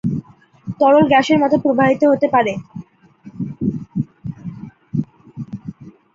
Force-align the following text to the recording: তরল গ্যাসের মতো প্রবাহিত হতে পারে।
তরল 0.79 1.03
গ্যাসের 1.09 1.37
মতো 1.39 1.55
প্রবাহিত 1.63 2.01
হতে 2.11 2.27
পারে। 2.33 2.53